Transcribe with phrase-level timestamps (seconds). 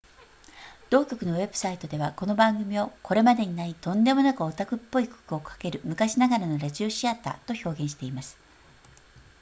[0.89, 8.35] 同局のウェブサイトでは、この番組を「これまでにない、とんでもなくオタクっぽい曲をかける昔ながらのラジオシアター！」と表現しています